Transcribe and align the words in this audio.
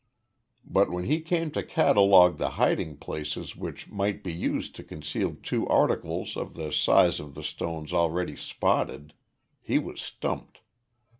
But 0.65 0.89
when 0.89 1.03
he 1.03 1.21
came 1.21 1.51
to 1.51 1.61
catalog 1.61 2.37
the 2.37 2.49
hiding 2.57 2.97
places 2.97 3.55
which 3.55 3.87
might 3.91 4.23
be 4.23 4.33
used 4.33 4.75
to 4.77 4.83
conceal 4.83 5.37
two 5.43 5.67
articles 5.67 6.35
of 6.35 6.55
the 6.55 6.73
size 6.73 7.19
of 7.19 7.35
the 7.35 7.43
stones 7.43 7.93
already 7.93 8.35
spotted, 8.35 9.13
he 9.61 9.77
was 9.77 10.01
stumped. 10.01 10.61